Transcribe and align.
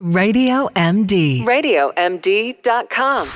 Radio 0.00 0.68
MD. 0.76 1.44
RadioMD.com. 1.44 3.28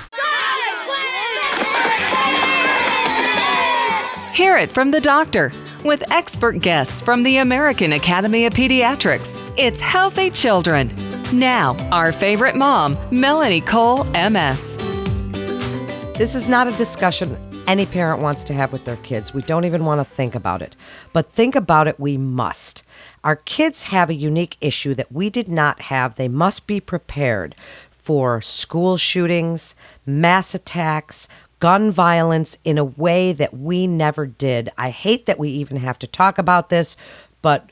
Hear 4.32 4.56
it 4.56 4.70
from 4.70 4.92
the 4.92 5.00
doctor 5.00 5.50
with 5.84 6.08
expert 6.12 6.60
guests 6.60 7.02
from 7.02 7.24
the 7.24 7.38
American 7.38 7.94
Academy 7.94 8.46
of 8.46 8.52
Pediatrics. 8.52 9.36
It's 9.58 9.80
Healthy 9.80 10.30
Children. 10.30 10.92
Now, 11.32 11.76
our 11.90 12.12
favorite 12.12 12.54
mom, 12.54 12.96
Melanie 13.10 13.60
Cole, 13.60 14.04
MS. 14.14 14.76
This 16.16 16.36
is 16.36 16.46
not 16.46 16.68
a 16.68 16.76
discussion 16.76 17.36
any 17.66 17.86
parent 17.86 18.20
wants 18.20 18.44
to 18.44 18.54
have 18.54 18.72
with 18.72 18.84
their 18.84 18.96
kids. 18.96 19.32
We 19.32 19.42
don't 19.42 19.64
even 19.64 19.84
want 19.84 20.00
to 20.00 20.04
think 20.04 20.34
about 20.34 20.62
it. 20.62 20.76
But 21.12 21.30
think 21.30 21.54
about 21.54 21.88
it, 21.88 22.00
we 22.00 22.16
must. 22.16 22.82
Our 23.24 23.36
kids 23.36 23.84
have 23.84 24.10
a 24.10 24.14
unique 24.14 24.56
issue 24.60 24.94
that 24.94 25.12
we 25.12 25.30
did 25.30 25.48
not 25.48 25.82
have. 25.82 26.14
They 26.14 26.28
must 26.28 26.66
be 26.66 26.80
prepared 26.80 27.54
for 27.90 28.40
school 28.40 28.96
shootings, 28.96 29.76
mass 30.04 30.54
attacks, 30.54 31.28
gun 31.60 31.92
violence 31.92 32.58
in 32.64 32.76
a 32.78 32.84
way 32.84 33.32
that 33.32 33.56
we 33.56 33.86
never 33.86 34.26
did. 34.26 34.68
I 34.76 34.90
hate 34.90 35.26
that 35.26 35.38
we 35.38 35.48
even 35.50 35.76
have 35.76 35.98
to 36.00 36.08
talk 36.08 36.38
about 36.38 36.68
this, 36.68 36.96
but 37.40 37.70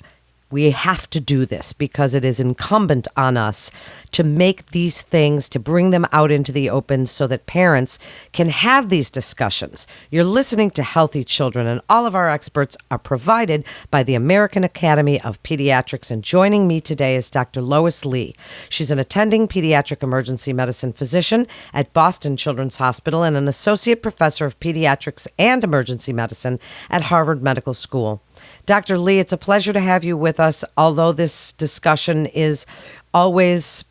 we 0.50 0.70
have 0.70 1.08
to 1.10 1.20
do 1.20 1.46
this 1.46 1.72
because 1.72 2.14
it 2.14 2.24
is 2.24 2.40
incumbent 2.40 3.06
on 3.16 3.36
us 3.36 3.70
to 4.12 4.24
make 4.24 4.70
these 4.72 5.02
things, 5.02 5.48
to 5.48 5.60
bring 5.60 5.90
them 5.90 6.06
out 6.12 6.32
into 6.32 6.50
the 6.50 6.68
open 6.68 7.06
so 7.06 7.26
that 7.28 7.46
parents 7.46 7.98
can 8.32 8.48
have 8.48 8.88
these 8.88 9.10
discussions. 9.10 9.86
You're 10.10 10.24
listening 10.24 10.70
to 10.72 10.82
Healthy 10.82 11.24
Children, 11.24 11.66
and 11.66 11.80
all 11.88 12.04
of 12.04 12.16
our 12.16 12.28
experts 12.28 12.76
are 12.90 12.98
provided 12.98 13.64
by 13.90 14.02
the 14.02 14.14
American 14.14 14.64
Academy 14.64 15.20
of 15.20 15.42
Pediatrics. 15.42 16.10
And 16.10 16.24
joining 16.24 16.66
me 16.66 16.80
today 16.80 17.14
is 17.14 17.30
Dr. 17.30 17.62
Lois 17.62 18.04
Lee. 18.04 18.34
She's 18.68 18.90
an 18.90 18.98
attending 18.98 19.46
pediatric 19.46 20.02
emergency 20.02 20.52
medicine 20.52 20.92
physician 20.92 21.46
at 21.72 21.92
Boston 21.92 22.36
Children's 22.36 22.78
Hospital 22.78 23.22
and 23.22 23.36
an 23.36 23.46
associate 23.46 24.02
professor 24.02 24.46
of 24.46 24.58
pediatrics 24.58 25.28
and 25.38 25.62
emergency 25.62 26.12
medicine 26.12 26.58
at 26.88 27.02
Harvard 27.02 27.42
Medical 27.42 27.74
School. 27.74 28.22
Dr. 28.70 28.98
Lee, 28.98 29.18
it's 29.18 29.32
a 29.32 29.36
pleasure 29.36 29.72
to 29.72 29.80
have 29.80 30.04
you 30.04 30.16
with 30.16 30.38
us, 30.38 30.64
although 30.76 31.10
this 31.10 31.52
discussion 31.54 32.26
is 32.26 32.66
always, 33.12 33.84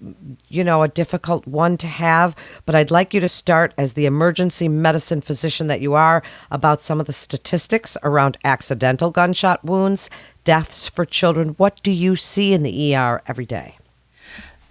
you 0.48 0.64
know, 0.64 0.84
a 0.84 0.88
difficult 0.88 1.46
one 1.46 1.76
to 1.76 1.88
have. 1.88 2.34
But 2.66 2.76
I'd 2.76 2.90
like 2.90 3.14
you 3.14 3.20
to 3.20 3.28
start, 3.28 3.74
as 3.78 3.92
the 3.92 4.06
emergency 4.06 4.70
medicine 4.70 5.20
physician 5.20 5.68
that 5.68 5.82
you 5.82 5.96
are, 5.96 6.24
about 6.50 6.80
some 6.80 7.02
of 7.02 7.08
the 7.08 7.12
statistics 7.12 7.98
around 8.04 8.38
accidental 8.46 9.12
gunshot 9.12 9.66
wounds, 9.66 10.10
deaths 10.46 10.88
for 10.88 11.04
children. 11.04 11.50
What 11.58 11.84
do 11.84 11.92
you 11.92 12.16
see 12.16 12.54
in 12.54 12.64
the 12.64 12.96
ER 12.96 13.22
every 13.28 13.46
day? 13.46 13.80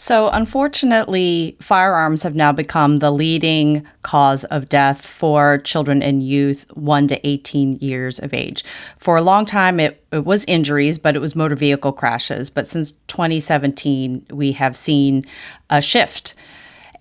So, 0.00 0.28
unfortunately, 0.28 1.56
firearms 1.60 2.22
have 2.22 2.36
now 2.36 2.52
become 2.52 2.98
the 2.98 3.10
leading 3.10 3.84
cause 4.02 4.44
of 4.44 4.68
death 4.68 5.04
for 5.04 5.58
children 5.58 6.04
and 6.04 6.22
youth 6.22 6.66
1 6.74 7.08
to 7.08 7.26
18 7.26 7.78
years 7.80 8.20
of 8.20 8.32
age. 8.32 8.64
For 9.00 9.16
a 9.16 9.22
long 9.22 9.44
time, 9.44 9.80
it, 9.80 10.00
it 10.12 10.24
was 10.24 10.44
injuries, 10.44 11.00
but 11.00 11.16
it 11.16 11.18
was 11.18 11.34
motor 11.34 11.56
vehicle 11.56 11.90
crashes. 11.90 12.48
But 12.48 12.68
since 12.68 12.92
2017, 13.08 14.26
we 14.30 14.52
have 14.52 14.76
seen 14.76 15.26
a 15.68 15.82
shift. 15.82 16.36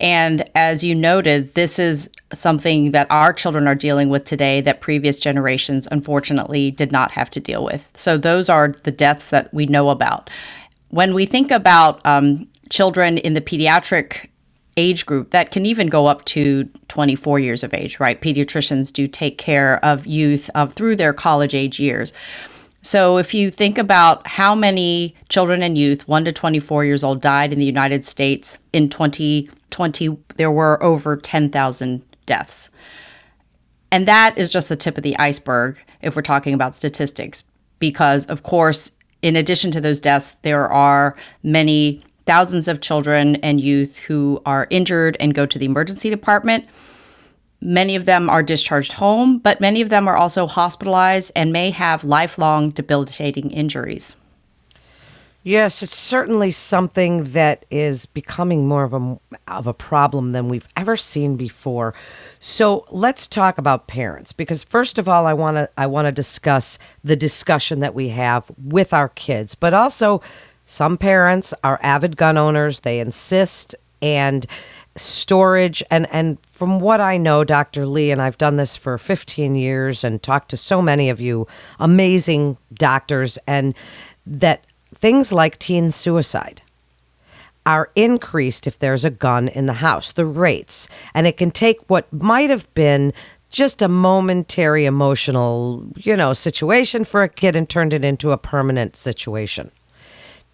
And 0.00 0.50
as 0.56 0.82
you 0.82 0.96
noted, 0.96 1.54
this 1.54 1.78
is 1.78 2.10
something 2.32 2.90
that 2.90 3.06
our 3.10 3.32
children 3.32 3.68
are 3.68 3.76
dealing 3.76 4.08
with 4.08 4.24
today 4.24 4.60
that 4.62 4.80
previous 4.80 5.20
generations 5.20 5.86
unfortunately 5.92 6.72
did 6.72 6.90
not 6.90 7.12
have 7.12 7.30
to 7.30 7.40
deal 7.40 7.64
with. 7.64 7.88
So, 7.94 8.16
those 8.16 8.48
are 8.48 8.74
the 8.82 8.90
deaths 8.90 9.30
that 9.30 9.54
we 9.54 9.66
know 9.66 9.90
about. 9.90 10.30
When 10.90 11.14
we 11.14 11.26
think 11.26 11.50
about 11.50 12.00
um, 12.04 12.48
children 12.70 13.18
in 13.18 13.34
the 13.34 13.40
pediatric 13.40 14.28
age 14.76 15.04
group 15.06 15.30
that 15.30 15.50
can 15.50 15.66
even 15.66 15.88
go 15.88 16.06
up 16.06 16.24
to 16.24 16.64
24 16.86 17.40
years 17.40 17.64
of 17.64 17.74
age, 17.74 17.98
right? 17.98 18.20
Pediatricians 18.20 18.92
do 18.92 19.06
take 19.06 19.36
care 19.36 19.84
of 19.84 20.06
youth 20.06 20.48
uh, 20.54 20.66
through 20.66 20.96
their 20.96 21.12
college 21.12 21.54
age 21.54 21.80
years. 21.80 22.12
So 22.80 23.18
if 23.18 23.34
you 23.34 23.50
think 23.50 23.76
about 23.76 24.26
how 24.26 24.54
many 24.54 25.16
children 25.28 25.62
and 25.62 25.76
youth, 25.76 26.06
1 26.06 26.24
to 26.26 26.32
24 26.32 26.84
years 26.84 27.02
old, 27.02 27.20
died 27.20 27.52
in 27.52 27.58
the 27.58 27.66
United 27.66 28.06
States 28.06 28.58
in 28.72 28.88
2020, 28.88 30.16
there 30.36 30.50
were 30.50 30.82
over 30.82 31.16
10,000 31.16 32.02
deaths. 32.24 32.70
And 33.90 34.06
that 34.06 34.38
is 34.38 34.52
just 34.52 34.68
the 34.68 34.76
tip 34.76 34.96
of 34.96 35.02
the 35.02 35.18
iceberg 35.18 35.80
if 36.00 36.14
we're 36.14 36.22
talking 36.22 36.54
about 36.54 36.74
statistics, 36.74 37.42
because 37.80 38.26
of 38.26 38.44
course, 38.44 38.92
in 39.22 39.34
addition 39.34 39.72
to 39.72 39.80
those 39.80 39.98
deaths, 39.98 40.36
there 40.42 40.68
are 40.68 41.16
many 41.42 42.04
thousands 42.28 42.68
of 42.68 42.82
children 42.82 43.36
and 43.36 43.58
youth 43.58 43.96
who 44.00 44.42
are 44.44 44.66
injured 44.68 45.16
and 45.18 45.34
go 45.34 45.46
to 45.46 45.58
the 45.58 45.64
emergency 45.64 46.10
department. 46.10 46.66
Many 47.58 47.96
of 47.96 48.04
them 48.04 48.28
are 48.28 48.42
discharged 48.42 48.92
home, 48.92 49.38
but 49.38 49.62
many 49.62 49.80
of 49.80 49.88
them 49.88 50.06
are 50.06 50.16
also 50.16 50.46
hospitalized 50.46 51.32
and 51.34 51.52
may 51.54 51.70
have 51.70 52.04
lifelong 52.04 52.68
debilitating 52.68 53.50
injuries. 53.50 54.14
Yes, 55.42 55.82
it's 55.82 55.96
certainly 55.96 56.50
something 56.50 57.24
that 57.24 57.64
is 57.70 58.04
becoming 58.04 58.68
more 58.68 58.84
of 58.84 58.92
a 58.92 59.18
of 59.46 59.66
a 59.66 59.72
problem 59.72 60.32
than 60.32 60.48
we've 60.48 60.68
ever 60.76 60.94
seen 60.94 61.36
before. 61.36 61.94
So 62.38 62.84
let's 62.90 63.26
talk 63.26 63.56
about 63.56 63.86
parents 63.86 64.34
because 64.34 64.62
first 64.62 64.98
of 64.98 65.08
all, 65.08 65.26
I 65.26 65.32
want 65.32 65.56
to 65.56 65.70
I 65.78 65.86
want 65.86 66.04
to 66.04 66.12
discuss 66.12 66.78
the 67.02 67.16
discussion 67.16 67.80
that 67.80 67.94
we 67.94 68.10
have 68.10 68.50
with 68.62 68.92
our 68.92 69.08
kids, 69.08 69.54
but 69.54 69.72
also 69.72 70.20
some 70.68 70.98
parents 70.98 71.54
are 71.64 71.80
avid 71.82 72.18
gun 72.18 72.36
owners. 72.36 72.80
They 72.80 73.00
insist 73.00 73.74
and 74.02 74.46
storage 74.96 75.82
and 75.90 76.06
and 76.12 76.36
from 76.52 76.78
what 76.78 77.00
I 77.00 77.16
know 77.16 77.42
Dr. 77.42 77.86
Lee 77.86 78.10
and 78.10 78.20
I've 78.20 78.36
done 78.36 78.56
this 78.56 78.76
for 78.76 78.98
15 78.98 79.54
years 79.54 80.04
and 80.04 80.22
talked 80.22 80.50
to 80.50 80.58
so 80.58 80.82
many 80.82 81.08
of 81.08 81.22
you 81.22 81.46
amazing 81.80 82.58
doctors 82.74 83.38
and 83.46 83.74
that 84.26 84.64
things 84.94 85.32
like 85.32 85.58
teen 85.58 85.90
suicide 85.90 86.60
are 87.64 87.90
increased 87.94 88.66
if 88.66 88.78
there's 88.78 89.06
a 89.06 89.10
gun 89.10 89.48
in 89.48 89.64
the 89.66 89.74
house 89.74 90.12
the 90.12 90.26
rates 90.26 90.86
and 91.14 91.26
it 91.26 91.38
can 91.38 91.50
take 91.50 91.78
what 91.88 92.12
might 92.12 92.50
have 92.50 92.72
been 92.74 93.12
just 93.50 93.80
a 93.80 93.88
momentary 93.88 94.84
emotional 94.84 95.86
you 95.96 96.16
know 96.16 96.32
situation 96.32 97.04
for 97.04 97.22
a 97.22 97.28
kid 97.28 97.56
and 97.56 97.70
turned 97.70 97.94
it 97.94 98.04
into 98.04 98.32
a 98.32 98.38
permanent 98.38 98.96
situation 98.96 99.70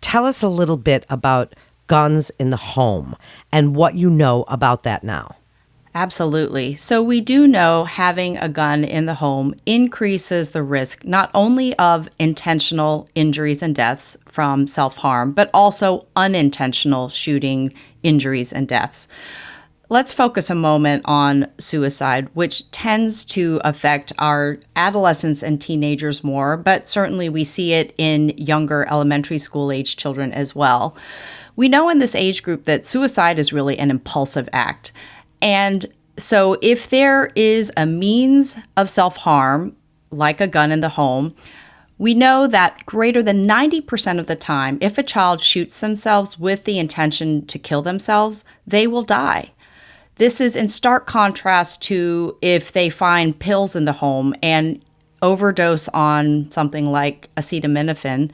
Tell 0.05 0.27
us 0.27 0.43
a 0.43 0.49
little 0.49 0.77
bit 0.77 1.07
about 1.09 1.55
guns 1.87 2.29
in 2.39 2.51
the 2.51 2.59
home 2.59 3.17
and 3.51 3.75
what 3.75 3.95
you 3.95 4.11
know 4.11 4.45
about 4.49 4.83
that 4.83 5.03
now. 5.03 5.37
Absolutely. 5.95 6.75
So, 6.75 7.03
we 7.03 7.23
do 7.23 7.47
know 7.47 7.85
having 7.85 8.37
a 8.37 8.51
gun 8.51 8.85
in 8.85 9.07
the 9.07 9.15
home 9.15 9.55
increases 9.65 10.51
the 10.51 10.63
risk 10.63 11.07
not 11.07 11.31
only 11.33 11.75
of 11.79 12.11
intentional 12.19 13.09
injuries 13.15 13.63
and 13.63 13.75
deaths 13.75 14.19
from 14.27 14.67
self 14.67 14.99
harm, 14.99 15.33
but 15.33 15.49
also 15.55 16.07
unintentional 16.15 17.09
shooting 17.09 17.73
injuries 18.03 18.53
and 18.53 18.69
deaths. 18.69 19.09
Let's 19.91 20.15
focus 20.15 20.49
a 20.49 20.55
moment 20.55 21.03
on 21.05 21.47
suicide, 21.59 22.29
which 22.33 22.71
tends 22.71 23.25
to 23.27 23.61
affect 23.65 24.13
our 24.19 24.59
adolescents 24.75 25.43
and 25.43 25.61
teenagers 25.61 26.25
more, 26.25 26.57
but 26.57 26.89
certainly 26.89 27.29
we 27.29 27.45
see 27.45 27.75
it 27.75 27.95
in 27.99 28.31
younger 28.31 28.87
elementary 28.89 29.37
school 29.37 29.71
age 29.71 29.97
children 29.97 30.33
as 30.33 30.55
well. 30.55 30.97
We 31.55 31.69
know 31.69 31.91
in 31.91 31.99
this 31.99 32.15
age 32.15 32.43
group 32.43 32.65
that 32.65 32.87
suicide 32.87 33.39
is 33.39 33.53
really 33.53 33.79
an 33.79 33.91
impulsive 33.91 34.49
act. 34.53 34.91
And 35.43 35.85
so 36.17 36.57
if 36.63 36.89
there 36.89 37.31
is 37.35 37.71
a 37.77 37.85
means 37.85 38.57
of 38.77 38.89
self 38.89 39.17
harm, 39.19 39.77
like 40.11 40.41
a 40.41 40.49
gun 40.49 40.73
in 40.73 40.81
the 40.81 40.91
home, 40.91 41.35
we 41.99 42.15
know 42.15 42.47
that 42.47 42.85
greater 42.87 43.23
than 43.23 43.47
90% 43.47 44.19
of 44.19 44.27
the 44.27 44.35
time, 44.35 44.79
if 44.81 44.99
a 44.99 45.03
child 45.03 45.41
shoots 45.41 45.79
themselves 45.79 46.39
with 46.39 46.65
the 46.65 46.79
intention 46.79 47.47
to 47.47 47.59
kill 47.59 47.83
themselves, 47.83 48.45
they 48.67 48.87
will 48.87 49.03
die. 49.03 49.53
This 50.17 50.41
is 50.41 50.55
in 50.55 50.69
stark 50.69 51.07
contrast 51.07 51.83
to 51.85 52.37
if 52.41 52.71
they 52.73 52.89
find 52.89 53.39
pills 53.39 53.75
in 53.75 53.85
the 53.85 53.93
home 53.93 54.35
and 54.43 54.81
overdose 55.23 55.89
on 55.89 56.51
something 56.51 56.93
like 56.93 57.29
acetaminophen. 57.37 58.31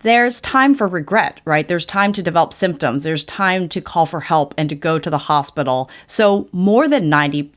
There's 0.00 0.40
time 0.40 0.74
for 0.74 0.86
regret, 0.86 1.40
right? 1.44 1.66
There's 1.66 1.84
time 1.84 2.12
to 2.12 2.22
develop 2.22 2.52
symptoms. 2.52 3.04
There's 3.04 3.24
time 3.24 3.68
to 3.70 3.80
call 3.80 4.06
for 4.06 4.20
help 4.20 4.54
and 4.56 4.68
to 4.68 4.76
go 4.76 4.98
to 4.98 5.10
the 5.10 5.18
hospital. 5.18 5.90
So, 6.06 6.48
more 6.52 6.86
than 6.86 7.10
90% 7.10 7.50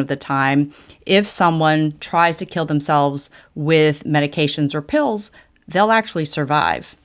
of 0.00 0.06
the 0.06 0.16
time, 0.16 0.72
if 1.04 1.26
someone 1.26 1.98
tries 1.98 2.36
to 2.38 2.46
kill 2.46 2.64
themselves 2.64 3.28
with 3.56 4.04
medications 4.04 4.72
or 4.72 4.82
pills, 4.82 5.32
they'll 5.66 5.90
actually 5.90 6.24
survive. 6.24 6.96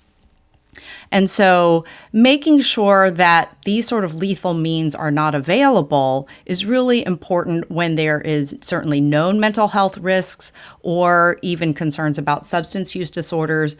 And 1.11 1.29
so, 1.29 1.85
making 2.11 2.59
sure 2.59 3.11
that 3.11 3.55
these 3.65 3.87
sort 3.87 4.03
of 4.03 4.15
lethal 4.15 4.53
means 4.53 4.95
are 4.95 5.11
not 5.11 5.35
available 5.35 6.27
is 6.45 6.65
really 6.65 7.05
important 7.05 7.69
when 7.69 7.95
there 7.95 8.21
is 8.21 8.57
certainly 8.61 9.01
known 9.01 9.39
mental 9.39 9.69
health 9.69 9.97
risks 9.97 10.51
or 10.81 11.37
even 11.41 11.73
concerns 11.73 12.17
about 12.17 12.45
substance 12.45 12.95
use 12.95 13.11
disorders. 13.11 13.77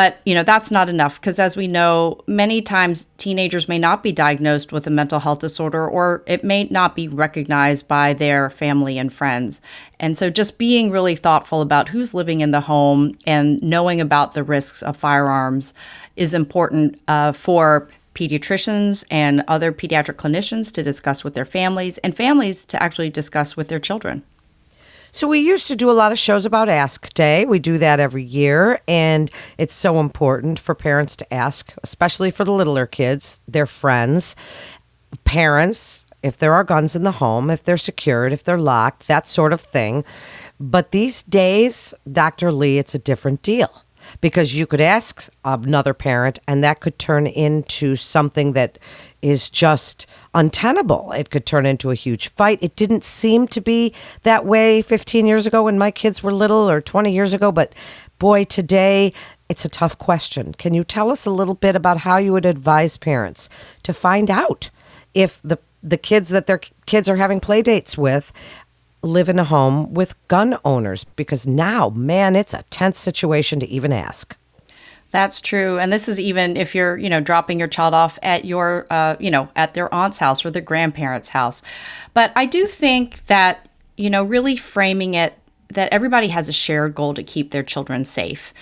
But, 0.00 0.18
you 0.24 0.34
know, 0.34 0.42
that's 0.42 0.70
not 0.70 0.88
enough 0.88 1.20
because 1.20 1.38
as 1.38 1.58
we 1.58 1.68
know, 1.68 2.22
many 2.26 2.62
times 2.62 3.10
teenagers 3.18 3.68
may 3.68 3.78
not 3.78 4.02
be 4.02 4.12
diagnosed 4.12 4.72
with 4.72 4.86
a 4.86 4.90
mental 4.90 5.18
health 5.18 5.40
disorder 5.40 5.86
or 5.86 6.22
it 6.26 6.42
may 6.42 6.64
not 6.70 6.96
be 6.96 7.06
recognized 7.06 7.86
by 7.86 8.14
their 8.14 8.48
family 8.48 8.96
and 8.96 9.12
friends. 9.12 9.60
And 9.98 10.16
so 10.16 10.30
just 10.30 10.58
being 10.58 10.90
really 10.90 11.16
thoughtful 11.16 11.60
about 11.60 11.90
who's 11.90 12.14
living 12.14 12.40
in 12.40 12.50
the 12.50 12.62
home 12.62 13.18
and 13.26 13.62
knowing 13.62 14.00
about 14.00 14.32
the 14.32 14.42
risks 14.42 14.80
of 14.82 14.96
firearms 14.96 15.74
is 16.16 16.32
important 16.32 16.98
uh, 17.06 17.32
for 17.32 17.86
pediatricians 18.14 19.04
and 19.10 19.44
other 19.48 19.70
pediatric 19.70 20.14
clinicians 20.14 20.72
to 20.72 20.82
discuss 20.82 21.24
with 21.24 21.34
their 21.34 21.44
families 21.44 21.98
and 21.98 22.16
families 22.16 22.64
to 22.64 22.82
actually 22.82 23.10
discuss 23.10 23.54
with 23.54 23.68
their 23.68 23.78
children. 23.78 24.22
So 25.12 25.26
we 25.26 25.40
used 25.40 25.66
to 25.68 25.76
do 25.76 25.90
a 25.90 25.92
lot 25.92 26.12
of 26.12 26.18
shows 26.18 26.46
about 26.46 26.68
Ask 26.68 27.12
Day. 27.14 27.44
We 27.44 27.58
do 27.58 27.78
that 27.78 28.00
every 28.00 28.22
year, 28.22 28.80
and 28.86 29.30
it's 29.58 29.74
so 29.74 29.98
important 29.98 30.58
for 30.58 30.74
parents 30.74 31.16
to 31.16 31.34
ask, 31.34 31.74
especially 31.82 32.30
for 32.30 32.44
the 32.44 32.52
littler 32.52 32.86
kids, 32.86 33.40
their 33.48 33.66
friends, 33.66 34.36
parents, 35.24 36.06
if 36.22 36.36
there 36.36 36.52
are 36.52 36.64
guns 36.64 36.94
in 36.94 37.02
the 37.02 37.12
home, 37.12 37.50
if 37.50 37.64
they're 37.64 37.76
secured, 37.76 38.32
if 38.32 38.44
they're 38.44 38.58
locked, 38.58 39.08
that 39.08 39.26
sort 39.26 39.52
of 39.52 39.60
thing. 39.60 40.04
But 40.58 40.92
these 40.92 41.22
days, 41.22 41.94
Dr. 42.10 42.52
Lee, 42.52 42.78
it's 42.78 42.94
a 42.94 42.98
different 42.98 43.42
deal 43.42 43.84
because 44.20 44.54
you 44.54 44.66
could 44.66 44.80
ask 44.80 45.30
another 45.44 45.94
parent 45.94 46.38
and 46.46 46.62
that 46.64 46.80
could 46.80 46.98
turn 46.98 47.26
into 47.26 47.96
something 47.96 48.52
that 48.52 48.78
is 49.22 49.50
just 49.50 50.06
untenable. 50.34 51.12
It 51.12 51.30
could 51.30 51.46
turn 51.46 51.66
into 51.66 51.90
a 51.90 51.94
huge 51.94 52.28
fight. 52.28 52.58
It 52.62 52.76
didn't 52.76 53.04
seem 53.04 53.46
to 53.48 53.60
be 53.60 53.94
that 54.22 54.44
way 54.44 54.82
15 54.82 55.26
years 55.26 55.46
ago 55.46 55.64
when 55.64 55.78
my 55.78 55.90
kids 55.90 56.22
were 56.22 56.32
little 56.32 56.70
or 56.70 56.80
20 56.80 57.12
years 57.12 57.34
ago, 57.34 57.52
but 57.52 57.74
boy, 58.18 58.44
today 58.44 59.12
it's 59.48 59.64
a 59.64 59.68
tough 59.68 59.98
question. 59.98 60.54
Can 60.54 60.74
you 60.74 60.84
tell 60.84 61.10
us 61.10 61.26
a 61.26 61.30
little 61.30 61.54
bit 61.54 61.74
about 61.74 61.98
how 61.98 62.18
you 62.18 62.32
would 62.32 62.46
advise 62.46 62.96
parents 62.96 63.48
to 63.82 63.92
find 63.92 64.30
out 64.30 64.70
if 65.14 65.40
the 65.42 65.58
the 65.82 65.96
kids 65.96 66.28
that 66.28 66.46
their 66.46 66.60
kids 66.86 67.08
are 67.08 67.16
having 67.16 67.40
play 67.40 67.62
dates 67.62 67.96
with 67.96 68.32
live 69.02 69.28
in 69.28 69.38
a 69.38 69.44
home 69.44 69.92
with 69.94 70.14
gun 70.28 70.58
owners 70.64 71.04
because 71.16 71.46
now, 71.46 71.88
man, 71.88 72.36
it's 72.36 72.52
a 72.52 72.64
tense 72.70 72.98
situation 72.98 73.60
to 73.60 73.66
even 73.68 73.92
ask. 73.92 74.36
That's 75.10 75.40
true. 75.40 75.78
And 75.78 75.92
this 75.92 76.08
is 76.08 76.20
even 76.20 76.56
if 76.56 76.74
you're, 76.74 76.96
you 76.96 77.10
know, 77.10 77.20
dropping 77.20 77.58
your 77.58 77.68
child 77.68 77.94
off 77.94 78.18
at 78.22 78.44
your, 78.44 78.86
uh, 78.90 79.16
you 79.18 79.30
know, 79.30 79.48
at 79.56 79.74
their 79.74 79.92
aunt's 79.92 80.18
house 80.18 80.44
or 80.44 80.50
their 80.50 80.62
grandparents' 80.62 81.30
house. 81.30 81.62
But 82.14 82.32
I 82.36 82.46
do 82.46 82.66
think 82.66 83.26
that, 83.26 83.68
you 83.96 84.08
know, 84.08 84.22
really 84.22 84.56
framing 84.56 85.14
it 85.14 85.34
that 85.68 85.92
everybody 85.92 86.28
has 86.28 86.48
a 86.48 86.52
shared 86.52 86.94
goal 86.94 87.14
to 87.14 87.22
keep 87.22 87.50
their 87.50 87.62
children 87.62 88.04
safe 88.04 88.52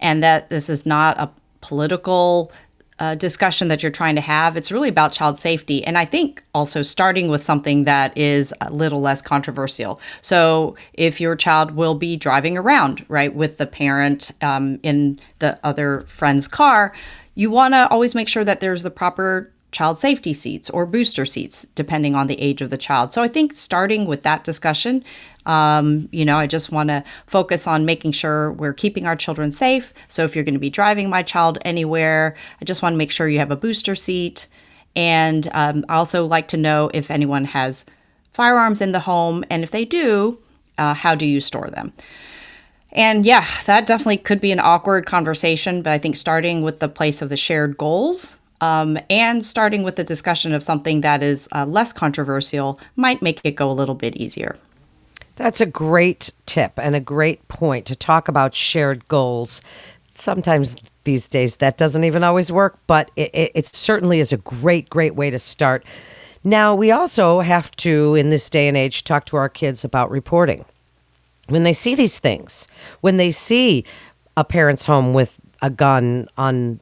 and 0.00 0.22
that 0.22 0.48
this 0.48 0.68
is 0.68 0.86
not 0.86 1.18
a 1.18 1.30
political 1.60 2.52
uh, 2.98 3.14
discussion 3.14 3.68
that 3.68 3.82
you're 3.82 3.92
trying 3.92 4.14
to 4.16 4.20
have. 4.20 4.56
It's 4.56 4.72
really 4.72 4.88
about 4.88 5.12
child 5.12 5.38
safety. 5.38 5.84
And 5.84 5.96
I 5.96 6.04
think 6.04 6.42
also 6.54 6.82
starting 6.82 7.28
with 7.28 7.44
something 7.44 7.84
that 7.84 8.16
is 8.16 8.52
a 8.60 8.72
little 8.72 9.00
less 9.00 9.22
controversial. 9.22 10.00
So 10.20 10.76
if 10.94 11.20
your 11.20 11.36
child 11.36 11.72
will 11.72 11.94
be 11.94 12.16
driving 12.16 12.56
around, 12.56 13.04
right, 13.08 13.34
with 13.34 13.58
the 13.58 13.66
parent 13.66 14.32
um, 14.42 14.80
in 14.82 15.20
the 15.38 15.58
other 15.62 16.00
friend's 16.02 16.48
car, 16.48 16.92
you 17.34 17.50
want 17.50 17.74
to 17.74 17.88
always 17.88 18.14
make 18.14 18.28
sure 18.28 18.44
that 18.44 18.60
there's 18.60 18.82
the 18.82 18.90
proper 18.90 19.52
child 19.70 20.00
safety 20.00 20.32
seats 20.32 20.70
or 20.70 20.86
booster 20.86 21.26
seats, 21.26 21.66
depending 21.74 22.14
on 22.14 22.26
the 22.26 22.40
age 22.40 22.62
of 22.62 22.70
the 22.70 22.78
child. 22.78 23.12
So 23.12 23.22
I 23.22 23.28
think 23.28 23.52
starting 23.52 24.06
with 24.06 24.22
that 24.22 24.44
discussion, 24.44 25.04
um, 25.44 26.08
you 26.10 26.24
know, 26.24 26.36
I 26.36 26.46
just 26.46 26.72
want 26.72 26.88
to 26.88 27.04
focus 27.26 27.66
on 27.66 27.84
making 27.84 28.12
sure 28.12 28.52
we're 28.52 28.72
keeping 28.72 29.06
our 29.06 29.16
children 29.16 29.52
safe. 29.52 29.92
So 30.08 30.24
if 30.24 30.34
you're 30.34 30.44
going 30.44 30.54
to 30.54 30.60
be 30.60 30.70
driving 30.70 31.10
my 31.10 31.22
child 31.22 31.58
anywhere, 31.64 32.34
I 32.60 32.64
just 32.64 32.82
want 32.82 32.94
to 32.94 32.98
make 32.98 33.10
sure 33.10 33.28
you 33.28 33.38
have 33.38 33.50
a 33.50 33.56
booster 33.56 33.94
seat. 33.94 34.46
And 34.96 35.48
um, 35.52 35.84
I 35.88 35.96
also 35.96 36.24
like 36.24 36.48
to 36.48 36.56
know 36.56 36.90
if 36.94 37.10
anyone 37.10 37.44
has 37.46 37.84
firearms 38.32 38.80
in 38.80 38.92
the 38.92 39.00
home, 39.00 39.44
and 39.50 39.62
if 39.62 39.70
they 39.70 39.84
do, 39.84 40.38
uh, 40.78 40.94
how 40.94 41.14
do 41.14 41.26
you 41.26 41.40
store 41.40 41.68
them? 41.68 41.92
And 42.92 43.26
yeah, 43.26 43.46
that 43.66 43.86
definitely 43.86 44.18
could 44.18 44.40
be 44.40 44.52
an 44.52 44.60
awkward 44.60 45.06
conversation, 45.06 45.82
but 45.82 45.92
I 45.92 45.98
think 45.98 46.16
starting 46.16 46.62
with 46.62 46.80
the 46.80 46.88
place 46.88 47.20
of 47.20 47.28
the 47.28 47.36
shared 47.36 47.76
goals 47.76 48.37
um, 48.60 48.98
and 49.08 49.44
starting 49.44 49.82
with 49.82 49.98
a 49.98 50.04
discussion 50.04 50.52
of 50.52 50.62
something 50.62 51.00
that 51.02 51.22
is 51.22 51.48
uh, 51.52 51.64
less 51.66 51.92
controversial 51.92 52.80
might 52.96 53.22
make 53.22 53.40
it 53.44 53.52
go 53.52 53.70
a 53.70 53.72
little 53.72 53.94
bit 53.94 54.16
easier. 54.16 54.56
That's 55.36 55.60
a 55.60 55.66
great 55.66 56.32
tip 56.46 56.72
and 56.76 56.96
a 56.96 57.00
great 57.00 57.46
point 57.46 57.86
to 57.86 57.94
talk 57.94 58.26
about 58.26 58.54
shared 58.54 59.06
goals. 59.06 59.62
Sometimes 60.14 60.74
these 61.04 61.28
days 61.28 61.58
that 61.58 61.78
doesn't 61.78 62.02
even 62.02 62.24
always 62.24 62.50
work, 62.50 62.78
but 62.88 63.10
it, 63.14 63.30
it, 63.32 63.52
it 63.54 63.66
certainly 63.66 64.18
is 64.18 64.32
a 64.32 64.38
great, 64.38 64.90
great 64.90 65.14
way 65.14 65.30
to 65.30 65.38
start. 65.38 65.84
Now, 66.42 66.74
we 66.74 66.90
also 66.90 67.40
have 67.40 67.70
to, 67.76 68.14
in 68.14 68.30
this 68.30 68.50
day 68.50 68.68
and 68.68 68.76
age, 68.76 69.04
talk 69.04 69.26
to 69.26 69.36
our 69.36 69.48
kids 69.48 69.84
about 69.84 70.10
reporting. 70.10 70.64
When 71.48 71.62
they 71.62 71.72
see 71.72 71.94
these 71.94 72.18
things, 72.18 72.66
when 73.00 73.16
they 73.16 73.30
see 73.30 73.84
a 74.36 74.44
parent's 74.44 74.84
home 74.84 75.14
with 75.14 75.38
a 75.62 75.70
gun 75.70 76.28
on 76.36 76.80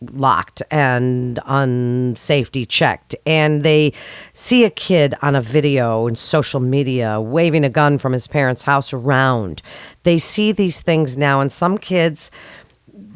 locked 0.00 0.62
and 0.70 1.36
unsafety 1.46 2.66
checked. 2.66 3.14
And 3.26 3.62
they 3.62 3.92
see 4.32 4.64
a 4.64 4.70
kid 4.70 5.14
on 5.20 5.36
a 5.36 5.42
video 5.42 6.06
in 6.06 6.16
social 6.16 6.60
media 6.60 7.20
waving 7.20 7.64
a 7.64 7.70
gun 7.70 7.98
from 7.98 8.12
his 8.12 8.26
parents 8.26 8.62
house 8.62 8.92
around. 8.92 9.62
They 10.04 10.18
see 10.18 10.52
these 10.52 10.80
things 10.80 11.16
now 11.16 11.40
and 11.40 11.52
some 11.52 11.76
kids 11.76 12.30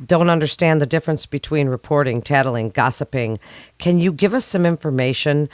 don't 0.07 0.29
understand 0.29 0.83
the 0.83 0.87
difference 0.87 1.25
between 1.25 1.69
reporting 1.69 2.21
tattling 2.21 2.71
gossiping. 2.71 3.39
Can 3.79 3.99
you 3.99 4.13
give 4.13 4.35
us 4.35 4.45
some 4.45 4.67
information 4.67 5.49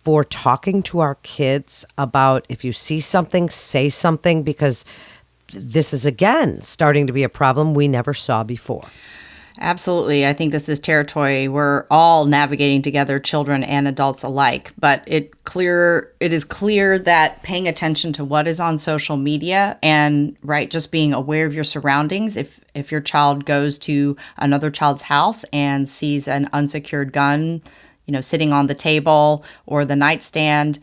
for 0.00 0.24
talking 0.24 0.82
to 0.84 1.00
our 1.00 1.16
kids 1.16 1.84
about 1.98 2.46
if 2.48 2.64
you 2.64 2.72
see 2.72 3.00
something 3.00 3.50
say 3.50 3.90
something? 3.90 4.42
Because 4.42 4.86
this 5.52 5.92
is 5.92 6.06
again 6.06 6.62
starting 6.62 7.06
to 7.06 7.12
be 7.12 7.22
a 7.22 7.28
problem 7.28 7.74
we 7.74 7.88
never 7.88 8.14
saw 8.14 8.42
before 8.42 8.88
Absolutely. 9.62 10.26
I 10.26 10.32
think 10.32 10.52
this 10.52 10.70
is 10.70 10.80
territory 10.80 11.46
we're 11.46 11.84
all 11.90 12.24
navigating 12.24 12.80
together, 12.80 13.20
children 13.20 13.62
and 13.62 13.86
adults 13.86 14.22
alike. 14.22 14.72
But 14.78 15.02
it 15.06 15.44
clear 15.44 16.14
it 16.18 16.32
is 16.32 16.44
clear 16.44 16.98
that 17.00 17.42
paying 17.42 17.68
attention 17.68 18.14
to 18.14 18.24
what 18.24 18.48
is 18.48 18.58
on 18.58 18.78
social 18.78 19.18
media 19.18 19.78
and 19.82 20.34
right, 20.42 20.70
just 20.70 20.90
being 20.90 21.12
aware 21.12 21.44
of 21.44 21.54
your 21.54 21.64
surroundings. 21.64 22.38
If 22.38 22.60
if 22.74 22.90
your 22.90 23.02
child 23.02 23.44
goes 23.44 23.78
to 23.80 24.16
another 24.38 24.70
child's 24.70 25.02
house 25.02 25.44
and 25.52 25.86
sees 25.86 26.26
an 26.26 26.48
unsecured 26.54 27.12
gun, 27.12 27.60
you 28.06 28.12
know, 28.12 28.22
sitting 28.22 28.54
on 28.54 28.66
the 28.66 28.74
table 28.74 29.44
or 29.66 29.84
the 29.84 29.96
nightstand, 29.96 30.78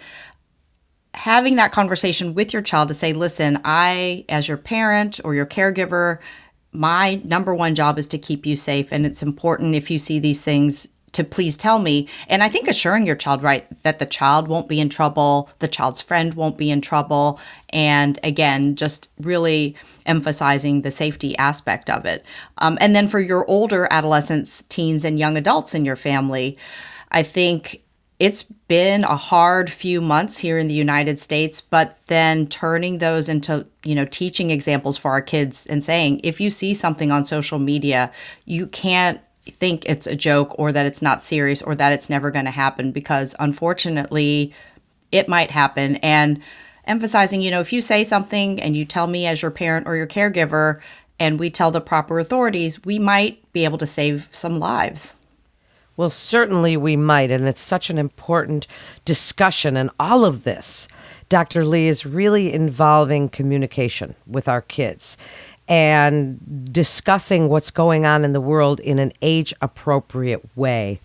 having 1.16 1.56
that 1.56 1.72
conversation 1.72 2.36
with 2.36 2.54
your 2.54 2.62
child 2.62 2.90
to 2.90 2.94
say, 2.94 3.12
listen, 3.12 3.60
I, 3.66 4.24
as 4.30 4.48
your 4.48 4.58
parent 4.58 5.20
or 5.24 5.34
your 5.34 5.48
caregiver, 5.48 6.20
my 6.78 7.22
number 7.24 7.56
one 7.56 7.76
job 7.76 7.98
is 7.98 8.08
to 8.10 8.18
keep 8.18 8.46
you 8.46 8.56
safe. 8.56 8.90
And 8.92 9.06
it's 9.06 9.24
important 9.24 9.76
if 9.76 9.90
you 9.90 9.98
see 9.98 10.20
these 10.20 10.40
things 10.40 10.88
to 11.14 11.24
please 11.24 11.58
tell 11.58 11.80
me. 11.80 12.08
And 12.28 12.44
I 12.44 12.50
think 12.50 12.68
assuring 12.68 13.08
your 13.08 13.16
child, 13.16 13.42
right, 13.42 13.66
that 13.82 13.98
the 13.98 14.06
child 14.06 14.48
won't 14.48 14.68
be 14.68 14.80
in 14.80 14.88
trouble, 14.88 15.50
the 15.58 15.68
child's 15.68 16.00
friend 16.02 16.36
won't 16.36 16.58
be 16.58 16.70
in 16.70 16.80
trouble. 16.80 17.40
And 17.70 18.20
again, 18.24 18.76
just 18.76 19.10
really 19.20 19.76
emphasizing 20.06 20.82
the 20.82 20.92
safety 20.92 21.36
aspect 21.38 21.90
of 21.90 22.06
it. 22.06 22.24
Um, 22.60 22.78
and 22.80 22.96
then 22.96 23.08
for 23.08 23.20
your 23.20 23.50
older 23.50 23.88
adolescents, 23.90 24.62
teens, 24.70 25.04
and 25.04 25.18
young 25.18 25.38
adults 25.38 25.74
in 25.74 25.86
your 25.86 25.96
family, 25.96 26.56
I 27.10 27.24
think 27.24 27.82
it's 28.20 28.44
been 28.44 29.04
a 29.04 29.16
hard 29.16 29.70
few 29.70 30.02
months 30.02 30.38
here 30.40 30.58
in 30.58 30.68
the 30.68 30.74
United 30.74 31.20
States, 31.20 31.62
but 31.62 31.98
then 32.08 32.48
turning 32.48 32.98
those 32.98 33.30
into, 33.30 33.68
you 33.84 33.94
know, 33.94 34.06
teaching 34.06 34.50
examples 34.50 34.98
for 34.98 35.12
our 35.12 35.22
kids 35.22 35.68
and 35.68 35.84
saying, 35.84 36.22
if 36.24 36.42
you 36.42 36.50
see 36.50 36.74
something 36.74 37.12
on 37.12 37.24
social 37.24 37.60
media, 37.60 38.12
you 38.46 38.66
can't 38.66 39.22
think 39.44 39.86
it's 39.86 40.08
a 40.08 40.16
joke 40.16 40.56
or 40.58 40.72
that 40.72 40.86
it's 40.86 41.02
not 41.02 41.24
serious 41.24 41.62
or 41.62 41.76
that 41.76 41.94
it's 41.94 42.10
never 42.10 42.32
going 42.32 42.46
to 42.46 42.52
happen 42.52 42.92
because 42.92 43.36
unfortunately 43.40 44.52
it 45.12 45.28
might 45.28 45.52
happen. 45.52 45.98
And 45.98 46.42
emphasizing, 46.86 47.42
you 47.42 47.52
know, 47.52 47.62
if 47.62 47.72
you 47.72 47.82
say 47.82 48.04
something 48.04 48.60
and 48.60 48.76
you 48.76 48.84
tell 48.84 49.08
me 49.08 49.28
as 49.28 49.44
your 49.44 49.52
parent 49.52 49.88
or 49.88 49.96
your 49.96 50.08
caregiver 50.08 50.82
and 51.20 51.40
we 51.40 51.52
tell 51.52 51.70
the 51.70 51.82
proper 51.82 52.20
authorities, 52.20 52.84
we 52.84 52.98
might 52.98 53.52
be 53.54 53.64
able 53.64 53.78
to 53.78 53.88
save 53.88 54.28
some 54.32 54.60
lives. 54.60 55.16
Well, 55.98 56.12
certainly 56.12 56.78
we 56.78 56.96
might. 56.96 57.32
And 57.32 57.48
it's 57.48 57.62
such 57.62 57.90
an 57.90 57.98
important 57.98 58.68
discussion. 59.04 59.76
And 59.76 59.90
all 60.00 60.24
of 60.24 60.44
this, 60.44 60.88
Dr. 61.28 61.66
Lee, 61.66 61.88
is 61.88 62.06
really 62.06 62.54
involving 62.54 63.28
communication 63.28 64.16
with 64.28 64.48
our 64.48 64.62
kids 64.62 65.18
and 65.68 66.72
discussing 66.72 67.50
what's 67.50 67.72
going 67.72 68.06
on 68.06 68.24
in 68.24 68.32
the 68.32 68.40
world 68.40 68.80
in 68.80 69.00
an 69.00 69.12
age 69.22 69.54
appropriate 69.62 70.48
way. 70.56 71.00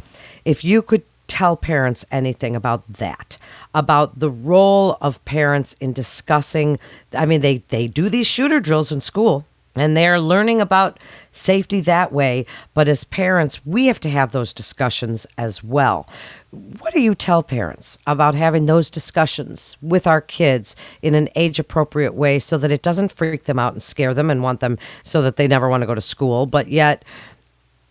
If 0.44 0.62
you 0.62 0.82
could 0.82 1.02
tell 1.26 1.56
parents 1.56 2.04
anything 2.12 2.54
about 2.54 2.86
that, 2.92 3.38
about 3.74 4.18
the 4.18 4.30
role 4.30 4.98
of 5.00 5.24
parents 5.24 5.72
in 5.80 5.92
discussing, 5.92 6.78
I 7.14 7.26
mean, 7.26 7.40
they, 7.40 7.58
they 7.68 7.88
do 7.88 8.08
these 8.08 8.26
shooter 8.26 8.60
drills 8.60 8.92
in 8.92 9.00
school 9.00 9.46
and 9.74 9.96
they're 9.96 10.20
learning 10.20 10.60
about 10.60 10.98
safety 11.30 11.80
that 11.80 12.12
way. 12.12 12.46
But 12.74 12.88
as 12.88 13.04
parents, 13.04 13.64
we 13.64 13.86
have 13.86 14.00
to 14.00 14.10
have 14.10 14.32
those 14.32 14.52
discussions 14.52 15.26
as 15.38 15.64
well. 15.64 16.08
What 16.50 16.92
do 16.92 17.00
you 17.00 17.14
tell 17.14 17.42
parents 17.42 17.98
about 18.06 18.34
having 18.34 18.66
those 18.66 18.90
discussions 18.90 19.76
with 19.80 20.06
our 20.06 20.20
kids 20.20 20.76
in 21.00 21.14
an 21.14 21.28
age 21.34 21.58
appropriate 21.58 22.14
way 22.14 22.38
so 22.38 22.58
that 22.58 22.72
it 22.72 22.82
doesn't 22.82 23.12
freak 23.12 23.44
them 23.44 23.58
out 23.58 23.72
and 23.72 23.82
scare 23.82 24.12
them 24.12 24.28
and 24.30 24.42
want 24.42 24.60
them 24.60 24.78
so 25.02 25.22
that 25.22 25.36
they 25.36 25.48
never 25.48 25.68
want 25.68 25.82
to 25.82 25.86
go 25.86 25.94
to 25.94 26.00
school, 26.00 26.46
but 26.46 26.68
yet 26.68 27.04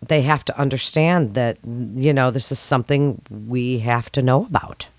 they 0.06 0.22
have 0.22 0.44
to 0.46 0.60
understand 0.60 1.34
that, 1.34 1.58
you 1.64 2.14
know, 2.14 2.32
this 2.32 2.52
is 2.52 2.60
something 2.60 3.22
we 3.48 3.80
have 3.80 4.12
to 4.12 4.22
know 4.22 4.46
about? 4.46 4.90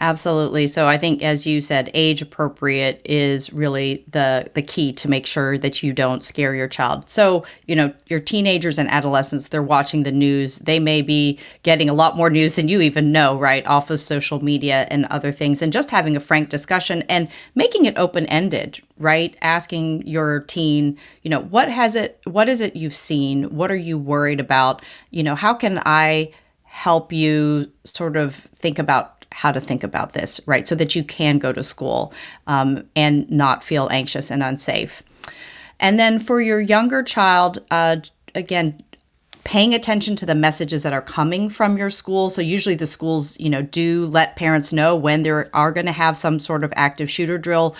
Absolutely. 0.00 0.66
So 0.66 0.86
I 0.86 0.98
think 0.98 1.22
as 1.22 1.46
you 1.46 1.60
said, 1.60 1.90
age 1.94 2.20
appropriate 2.20 3.00
is 3.04 3.52
really 3.52 4.04
the 4.12 4.50
the 4.54 4.62
key 4.62 4.92
to 4.94 5.08
make 5.08 5.26
sure 5.26 5.56
that 5.58 5.82
you 5.82 5.92
don't 5.92 6.22
scare 6.22 6.54
your 6.54 6.68
child. 6.68 7.08
So, 7.08 7.44
you 7.66 7.74
know, 7.74 7.92
your 8.06 8.20
teenagers 8.20 8.78
and 8.78 8.90
adolescents, 8.90 9.48
they're 9.48 9.62
watching 9.62 10.02
the 10.02 10.12
news. 10.12 10.58
They 10.58 10.78
may 10.78 11.00
be 11.02 11.38
getting 11.62 11.88
a 11.88 11.94
lot 11.94 12.16
more 12.16 12.28
news 12.28 12.56
than 12.56 12.68
you 12.68 12.80
even 12.82 13.10
know, 13.10 13.38
right? 13.38 13.66
Off 13.66 13.90
of 13.90 14.00
social 14.00 14.42
media 14.44 14.86
and 14.90 15.06
other 15.06 15.32
things 15.32 15.62
and 15.62 15.72
just 15.72 15.90
having 15.90 16.14
a 16.16 16.20
frank 16.20 16.50
discussion 16.50 17.02
and 17.08 17.28
making 17.54 17.86
it 17.86 17.96
open-ended, 17.96 18.82
right? 18.98 19.34
Asking 19.40 20.06
your 20.06 20.40
teen, 20.40 20.98
you 21.22 21.30
know, 21.30 21.40
what 21.40 21.70
has 21.70 21.96
it 21.96 22.20
what 22.24 22.48
is 22.48 22.60
it 22.60 22.76
you've 22.76 22.96
seen? 22.96 23.44
What 23.44 23.70
are 23.70 23.76
you 23.76 23.96
worried 23.98 24.40
about? 24.40 24.82
You 25.10 25.22
know, 25.22 25.34
how 25.34 25.54
can 25.54 25.80
I 25.86 26.32
help 26.64 27.12
you 27.12 27.70
sort 27.84 28.16
of 28.16 28.34
think 28.34 28.78
about 28.78 29.15
how 29.36 29.52
to 29.52 29.60
think 29.60 29.84
about 29.84 30.12
this, 30.12 30.40
right? 30.46 30.66
So 30.66 30.74
that 30.76 30.96
you 30.96 31.04
can 31.04 31.38
go 31.38 31.52
to 31.52 31.62
school 31.62 32.14
um, 32.46 32.88
and 32.96 33.30
not 33.30 33.62
feel 33.62 33.88
anxious 33.90 34.30
and 34.30 34.42
unsafe. 34.42 35.02
And 35.78 36.00
then 36.00 36.18
for 36.18 36.40
your 36.40 36.58
younger 36.58 37.02
child, 37.02 37.62
uh, 37.70 37.96
again, 38.34 38.82
paying 39.44 39.74
attention 39.74 40.16
to 40.16 40.26
the 40.26 40.34
messages 40.34 40.82
that 40.84 40.94
are 40.94 41.02
coming 41.02 41.50
from 41.50 41.76
your 41.76 41.90
school. 41.90 42.30
So 42.30 42.40
usually 42.40 42.76
the 42.76 42.86
schools, 42.86 43.38
you 43.38 43.50
know, 43.50 43.60
do 43.60 44.06
let 44.06 44.36
parents 44.36 44.72
know 44.72 44.96
when 44.96 45.22
they 45.22 45.30
are 45.30 45.72
going 45.72 45.86
to 45.86 45.92
have 45.92 46.16
some 46.16 46.38
sort 46.38 46.64
of 46.64 46.72
active 46.74 47.10
shooter 47.10 47.36
drill 47.36 47.76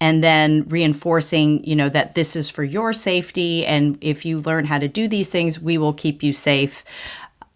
and 0.00 0.24
then 0.24 0.66
reinforcing, 0.68 1.62
you 1.62 1.76
know, 1.76 1.88
that 1.90 2.14
this 2.14 2.34
is 2.34 2.50
for 2.50 2.64
your 2.64 2.92
safety 2.92 3.64
and 3.64 3.96
if 4.00 4.24
you 4.24 4.40
learn 4.40 4.64
how 4.64 4.78
to 4.78 4.88
do 4.88 5.06
these 5.06 5.30
things, 5.30 5.60
we 5.60 5.78
will 5.78 5.92
keep 5.92 6.22
you 6.22 6.32
safe. 6.32 6.82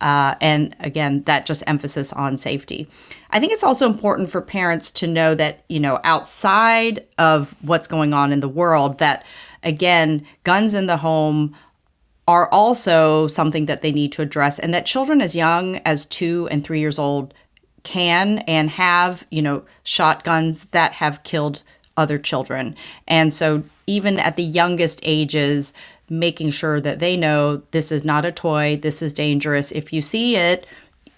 Uh, 0.00 0.34
and 0.40 0.76
again, 0.80 1.22
that 1.22 1.46
just 1.46 1.62
emphasis 1.66 2.12
on 2.12 2.36
safety. 2.36 2.88
I 3.30 3.40
think 3.40 3.52
it's 3.52 3.64
also 3.64 3.86
important 3.86 4.30
for 4.30 4.42
parents 4.42 4.90
to 4.92 5.06
know 5.06 5.34
that, 5.34 5.64
you 5.68 5.80
know, 5.80 5.98
outside 6.04 7.06
of 7.16 7.54
what's 7.62 7.86
going 7.86 8.12
on 8.12 8.32
in 8.32 8.40
the 8.40 8.48
world, 8.48 8.98
that 8.98 9.24
again, 9.62 10.26
guns 10.42 10.74
in 10.74 10.86
the 10.86 10.98
home 10.98 11.56
are 12.26 12.48
also 12.50 13.28
something 13.28 13.66
that 13.66 13.82
they 13.82 13.92
need 13.92 14.12
to 14.12 14.22
address, 14.22 14.58
and 14.58 14.74
that 14.74 14.86
children 14.86 15.20
as 15.20 15.36
young 15.36 15.76
as 15.84 16.06
two 16.06 16.48
and 16.50 16.64
three 16.64 16.80
years 16.80 16.98
old 16.98 17.34
can 17.82 18.38
and 18.40 18.70
have, 18.70 19.26
you 19.30 19.42
know, 19.42 19.64
shotguns 19.82 20.64
that 20.66 20.92
have 20.92 21.22
killed 21.22 21.62
other 21.96 22.18
children. 22.18 22.76
And 23.06 23.32
so, 23.32 23.62
even 23.86 24.18
at 24.18 24.36
the 24.36 24.42
youngest 24.42 25.00
ages, 25.02 25.74
making 26.08 26.50
sure 26.50 26.80
that 26.80 26.98
they 26.98 27.16
know 27.16 27.58
this 27.70 27.92
is 27.92 28.04
not 28.04 28.24
a 28.24 28.32
toy, 28.32 28.78
this 28.80 29.02
is 29.02 29.12
dangerous. 29.12 29.72
If 29.72 29.92
you 29.92 30.02
see 30.02 30.36
it, 30.36 30.66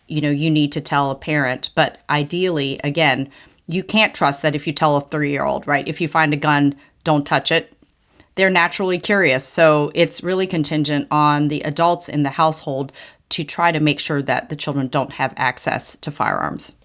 you 0.09 0.21
know, 0.21 0.30
you 0.30 0.50
need 0.50 0.73
to 0.73 0.80
tell 0.80 1.11
a 1.11 1.16
parent. 1.16 1.71
But 1.75 2.00
ideally, 2.09 2.80
again, 2.85 3.30
you 3.66 3.83
can't 3.83 4.14
trust 4.14 4.42
that 4.42 4.54
if 4.54 4.66
you 4.66 4.73
tell 4.73 4.97
a 4.97 5.00
three 5.00 5.30
year 5.30 5.45
old, 5.45 5.66
right? 5.66 5.87
If 5.87 6.00
you 6.00 6.09
find 6.09 6.33
a 6.33 6.38
gun, 6.38 6.75
don't 7.04 7.26
touch 7.26 7.50
it. 7.50 7.73
They're 8.37 8.50
naturally 8.50 8.99
curious. 8.99 9.45
So 9.45 9.90
it's 9.95 10.23
really 10.23 10.47
contingent 10.47 11.09
on 11.11 11.49
the 11.49 11.62
adults 11.62 12.09
in 12.09 12.23
the 12.23 12.30
household 12.30 12.92
to 13.30 13.45
try 13.45 13.73
to 13.73 13.80
make 13.80 13.99
sure 13.99 14.23
that 14.23 14.50
the 14.50 14.56
children 14.56 14.88
don't 14.88 15.12
have 15.12 15.35
access 15.37 15.97
to 15.97 16.11
firearms. 16.11 16.76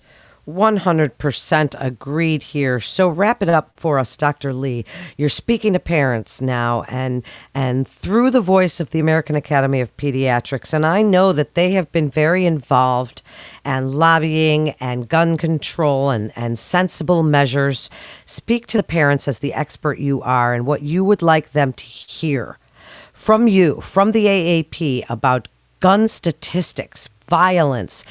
100% 0.53 1.75
agreed 1.79 2.43
here. 2.43 2.79
So 2.79 3.07
wrap 3.07 3.41
it 3.41 3.49
up 3.49 3.71
for 3.75 3.99
us, 3.99 4.15
Dr. 4.17 4.53
Lee. 4.53 4.85
You're 5.17 5.29
speaking 5.29 5.73
to 5.73 5.79
parents 5.79 6.41
now 6.41 6.83
and 6.83 7.23
and 7.53 7.87
through 7.87 8.31
the 8.31 8.41
voice 8.41 8.79
of 8.79 8.89
the 8.91 8.99
American 8.99 9.35
Academy 9.35 9.81
of 9.81 9.95
Pediatrics 9.97 10.73
and 10.73 10.85
I 10.85 11.01
know 11.01 11.33
that 11.33 11.55
they 11.55 11.71
have 11.71 11.91
been 11.91 12.09
very 12.09 12.45
involved 12.45 13.21
and 13.63 13.91
lobbying 13.91 14.71
and 14.79 15.09
gun 15.09 15.37
control 15.37 16.09
and 16.09 16.31
and 16.35 16.57
sensible 16.57 17.23
measures. 17.23 17.89
Speak 18.25 18.67
to 18.67 18.77
the 18.77 18.83
parents 18.83 19.27
as 19.27 19.39
the 19.39 19.53
expert 19.53 19.99
you 19.99 20.21
are 20.21 20.53
and 20.53 20.65
what 20.65 20.81
you 20.81 21.03
would 21.03 21.21
like 21.21 21.51
them 21.51 21.73
to 21.73 21.85
hear 21.85 22.57
from 23.13 23.47
you, 23.47 23.79
from 23.81 24.11
the 24.11 24.25
AAP 24.25 25.03
about 25.09 25.47
gun 25.79 26.07
statistics, 26.07 27.09
violence, 27.27 28.05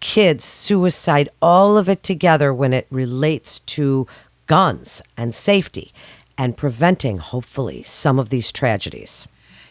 kids, 0.00 0.44
suicide, 0.44 1.28
all 1.40 1.76
of 1.76 1.88
it 1.88 2.02
together 2.02 2.52
when 2.52 2.72
it 2.72 2.86
relates 2.90 3.60
to 3.60 4.06
guns 4.46 5.02
and 5.16 5.34
safety 5.34 5.92
and 6.38 6.56
preventing, 6.56 7.18
hopefully, 7.18 7.82
some 7.82 8.18
of 8.18 8.28
these 8.28 8.52
tragedies. 8.52 9.26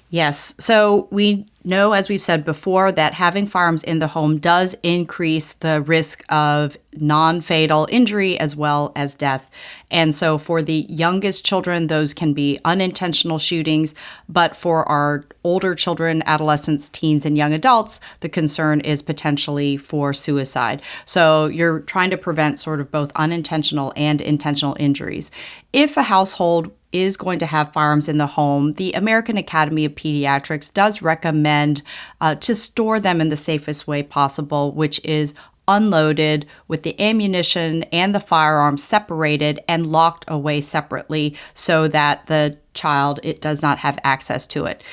Yes. 0.09 0.55
So 0.59 1.07
we 1.12 1.47
know, 1.63 1.93
as 1.93 2.09
we've 2.09 2.21
said 2.21 2.45
before, 2.45 2.91
that 2.91 3.13
having 3.13 3.47
firearms 3.47 3.83
in 3.83 3.97
the 4.00 4.07
home 4.07 4.38
does 4.38 4.75
increase 4.83 5.53
the 5.53 5.81
risk 5.81 6.24
of 6.31 6.77
non 6.95 7.41
fatal 7.41 7.88
injury 7.89 8.39
as 8.39 8.55
well 8.55 8.91
as 8.95 9.15
death. 9.15 9.50
And 9.89 10.13
so 10.13 10.38
for 10.38 10.62
the 10.62 10.85
youngest 10.88 11.43
children, 11.43 11.88
those 11.88 12.13
can 12.13 12.33
be 12.33 12.59
unintentional 12.63 13.39
shootings. 13.39 13.95
But 14.29 14.55
for 14.55 14.88
our 14.88 15.25
older 15.43 15.74
children, 15.74 16.21
adolescents, 16.27 16.88
teens, 16.88 17.25
and 17.25 17.35
young 17.35 17.51
adults, 17.51 18.00
the 18.19 18.29
concern 18.29 18.81
is 18.81 19.01
potentially 19.01 19.75
for 19.75 20.13
suicide. 20.13 20.83
So 21.05 21.47
you're 21.47 21.79
trying 21.79 22.12
to 22.12 22.17
prevent 22.17 22.59
sort 22.59 22.79
of 22.79 22.91
both 22.91 23.12
unintentional 23.15 23.91
and 23.95 24.21
intentional 24.21 24.77
injuries. 24.79 25.31
If 25.74 25.97
a 25.97 26.03
household 26.03 26.71
is 26.96 27.18
going 27.18 27.40
to 27.40 27.46
have 27.46 27.74
firearms 27.74 28.08
in 28.08 28.18
the 28.18 28.25
home, 28.25 28.74
the 28.74 28.94
American 28.94 29.38
Academy 29.38 29.84
of 29.84 29.96
Pediatrics 29.96 30.74
does 30.74 31.02
recommend 31.02 31.84
uh, 32.22 32.36
to 32.36 32.56
store 32.56 33.00
them 33.00 33.20
in 33.20 33.30
the 33.30 33.38
safest 33.38 33.86
way 33.86 34.02
possible, 34.02 34.72
which 34.72 35.04
is 35.04 35.34
unloaded 35.68 36.46
with 36.68 36.84
the 36.84 37.00
ammunition 37.02 37.84
and 37.92 38.14
the 38.16 38.20
firearm 38.20 38.78
separated 38.78 39.60
and 39.68 39.92
locked 39.92 40.24
away 40.28 40.62
separately 40.62 41.36
so 41.54 41.88
that 41.88 42.25
the 42.28 42.58
child 42.74 43.20
it 43.24 43.42
does 43.42 43.62
not 43.62 43.80
have 43.80 44.00
access 44.04 44.48
to 44.48 44.66
it. 44.66 44.84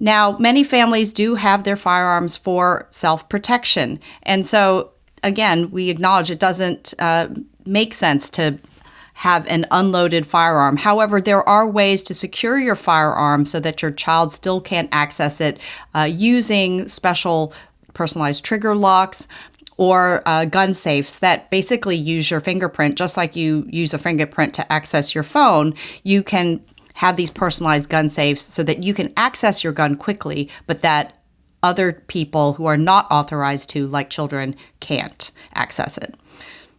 Now, 0.00 0.36
many 0.38 0.64
families 0.64 1.12
do 1.12 1.34
have 1.34 1.64
their 1.64 1.76
firearms 1.76 2.36
for 2.36 2.86
self-protection. 2.90 4.00
And 4.22 4.46
so 4.46 4.92
again, 5.22 5.70
we 5.70 5.90
acknowledge 5.90 6.30
it 6.30 6.40
doesn't 6.40 6.94
uh, 6.98 7.28
make 7.66 7.92
sense 7.94 8.30
to 8.30 8.58
have 9.20 9.46
an 9.48 9.66
unloaded 9.70 10.26
firearm. 10.26 10.78
However, 10.78 11.20
there 11.20 11.46
are 11.46 11.68
ways 11.68 12.02
to 12.04 12.14
secure 12.14 12.58
your 12.58 12.74
firearm 12.74 13.44
so 13.44 13.60
that 13.60 13.82
your 13.82 13.90
child 13.90 14.32
still 14.32 14.62
can't 14.62 14.88
access 14.92 15.42
it 15.42 15.60
uh, 15.94 16.08
using 16.10 16.88
special 16.88 17.52
personalized 17.92 18.42
trigger 18.42 18.74
locks 18.74 19.28
or 19.76 20.22
uh, 20.24 20.46
gun 20.46 20.72
safes 20.72 21.18
that 21.18 21.50
basically 21.50 21.96
use 21.96 22.30
your 22.30 22.40
fingerprint, 22.40 22.96
just 22.96 23.18
like 23.18 23.36
you 23.36 23.66
use 23.68 23.92
a 23.92 23.98
fingerprint 23.98 24.54
to 24.54 24.72
access 24.72 25.14
your 25.14 25.24
phone. 25.24 25.74
You 26.02 26.22
can 26.22 26.64
have 26.94 27.16
these 27.16 27.30
personalized 27.30 27.90
gun 27.90 28.08
safes 28.08 28.44
so 28.44 28.62
that 28.62 28.82
you 28.82 28.94
can 28.94 29.12
access 29.18 29.62
your 29.62 29.74
gun 29.74 29.96
quickly, 29.96 30.48
but 30.66 30.80
that 30.80 31.12
other 31.62 31.92
people 31.92 32.54
who 32.54 32.64
are 32.64 32.78
not 32.78 33.06
authorized 33.10 33.68
to, 33.70 33.86
like 33.86 34.08
children, 34.08 34.56
can't 34.80 35.30
access 35.54 35.98
it. 35.98 36.14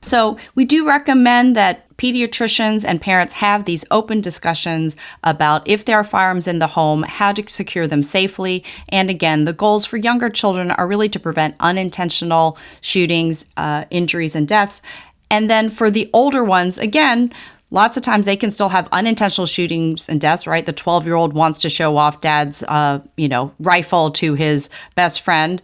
So, 0.04 0.38
we 0.56 0.66
do 0.66 0.88
recommend 0.88 1.56
that 1.56 1.88
pediatricians 1.98 2.84
and 2.84 3.00
parents 3.00 3.36
have 3.36 3.66
these 3.66 3.86
open 3.92 4.22
discussions 4.22 4.98
about 5.24 5.68
if 5.68 5.86
there 5.86 5.98
are 5.98 6.04
firearms 6.04 6.48
in 6.48 6.58
the 6.58 6.68
home, 6.68 7.04
how 7.04 7.32
to 7.32 7.48
secure 7.48 7.86
them 7.86 8.02
safely. 8.02 8.64
And 8.90 9.12
again, 9.12 9.46
the 9.46 9.54
goals 9.54 9.86
for 9.86 9.98
younger 9.98 10.30
children 10.30 10.72
are 10.72 10.88
really 10.88 11.10
to 11.10 11.20
prevent 11.20 11.56
unintentional 11.60 12.58
shootings, 12.82 13.46
uh, 13.56 13.86
injuries, 13.92 14.36
and 14.36 14.48
deaths. 14.48 14.82
And 15.30 15.48
then 15.48 15.70
for 15.70 15.92
the 15.92 16.10
older 16.12 16.44
ones, 16.44 16.80
again, 16.80 17.32
lots 17.70 17.96
of 17.96 18.02
times 18.04 18.26
they 18.26 18.36
can 18.36 18.50
still 18.50 18.70
have 18.70 18.90
unintentional 18.92 19.46
shootings 19.46 20.10
and 20.10 20.20
deaths 20.20 20.46
right 20.46 20.66
the 20.66 20.74
12 20.74 21.06
year 21.06 21.16
old 21.16 21.34
wants 21.34 21.60
to 21.60 21.70
show 21.70 21.96
off 21.96 22.20
dad's 22.20 22.64
uh, 22.64 23.00
you 23.16 23.30
know 23.30 23.54
rifle 23.60 24.12
to 24.12 24.34
his 24.34 24.70
best 24.94 25.22
friend 25.22 25.62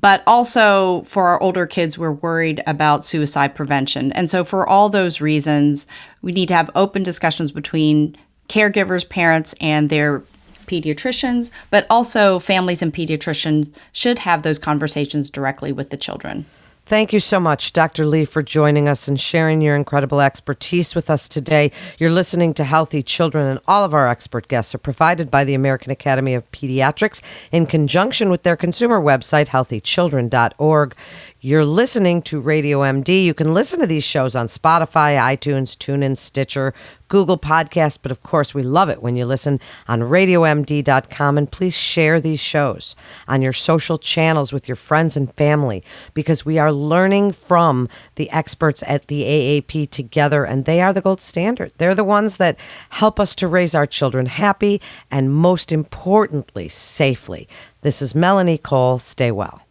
but 0.00 0.22
also 0.26 1.02
for 1.02 1.26
our 1.26 1.42
older 1.42 1.66
kids, 1.66 1.98
we're 1.98 2.12
worried 2.12 2.62
about 2.66 3.04
suicide 3.04 3.54
prevention. 3.54 4.12
And 4.12 4.30
so, 4.30 4.44
for 4.44 4.66
all 4.66 4.88
those 4.88 5.20
reasons, 5.20 5.86
we 6.22 6.32
need 6.32 6.48
to 6.48 6.54
have 6.54 6.70
open 6.74 7.02
discussions 7.02 7.50
between 7.50 8.16
caregivers, 8.48 9.08
parents, 9.08 9.54
and 9.60 9.90
their 9.90 10.22
pediatricians, 10.66 11.50
but 11.70 11.86
also 11.90 12.38
families 12.38 12.82
and 12.82 12.92
pediatricians 12.92 13.72
should 13.92 14.20
have 14.20 14.42
those 14.42 14.58
conversations 14.58 15.30
directly 15.30 15.72
with 15.72 15.90
the 15.90 15.96
children. 15.96 16.46
Thank 16.88 17.12
you 17.12 17.20
so 17.20 17.38
much, 17.38 17.74
Dr. 17.74 18.06
Lee, 18.06 18.24
for 18.24 18.42
joining 18.42 18.88
us 18.88 19.08
and 19.08 19.20
sharing 19.20 19.60
your 19.60 19.76
incredible 19.76 20.22
expertise 20.22 20.94
with 20.94 21.10
us 21.10 21.28
today. 21.28 21.70
You're 21.98 22.10
listening 22.10 22.54
to 22.54 22.64
Healthy 22.64 23.02
Children, 23.02 23.46
and 23.46 23.60
all 23.68 23.84
of 23.84 23.92
our 23.92 24.08
expert 24.08 24.48
guests 24.48 24.74
are 24.74 24.78
provided 24.78 25.30
by 25.30 25.44
the 25.44 25.52
American 25.52 25.92
Academy 25.92 26.32
of 26.32 26.50
Pediatrics 26.50 27.20
in 27.52 27.66
conjunction 27.66 28.30
with 28.30 28.42
their 28.42 28.56
consumer 28.56 29.02
website, 29.02 29.48
healthychildren.org. 29.48 30.94
You're 31.40 31.64
listening 31.64 32.22
to 32.22 32.40
Radio 32.40 32.80
MD. 32.80 33.22
You 33.22 33.32
can 33.32 33.54
listen 33.54 33.78
to 33.78 33.86
these 33.86 34.02
shows 34.02 34.34
on 34.34 34.48
Spotify, 34.48 35.16
iTunes, 35.16 35.76
TuneIn, 35.76 36.16
Stitcher, 36.16 36.74
Google 37.06 37.38
Podcasts, 37.38 37.96
but 38.02 38.10
of 38.10 38.24
course, 38.24 38.54
we 38.54 38.64
love 38.64 38.88
it 38.88 39.04
when 39.04 39.14
you 39.14 39.24
listen 39.24 39.60
on 39.86 40.00
radiomd.com. 40.00 41.38
And 41.38 41.52
please 41.52 41.76
share 41.76 42.20
these 42.20 42.40
shows 42.40 42.96
on 43.28 43.40
your 43.40 43.52
social 43.52 43.98
channels 43.98 44.52
with 44.52 44.66
your 44.66 44.74
friends 44.74 45.16
and 45.16 45.32
family 45.34 45.84
because 46.12 46.44
we 46.44 46.58
are 46.58 46.72
learning 46.72 47.30
from 47.30 47.88
the 48.16 48.28
experts 48.30 48.82
at 48.88 49.06
the 49.06 49.22
AAP 49.22 49.90
together, 49.90 50.42
and 50.42 50.64
they 50.64 50.80
are 50.80 50.92
the 50.92 51.00
gold 51.00 51.20
standard. 51.20 51.70
They're 51.78 51.94
the 51.94 52.02
ones 52.02 52.38
that 52.38 52.58
help 52.90 53.20
us 53.20 53.36
to 53.36 53.46
raise 53.46 53.76
our 53.76 53.86
children 53.86 54.26
happy 54.26 54.80
and, 55.08 55.32
most 55.32 55.70
importantly, 55.70 56.68
safely. 56.68 57.46
This 57.82 58.02
is 58.02 58.12
Melanie 58.12 58.58
Cole. 58.58 58.98
Stay 58.98 59.30
well. 59.30 59.62